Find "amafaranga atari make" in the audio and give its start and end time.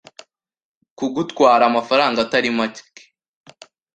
1.71-2.83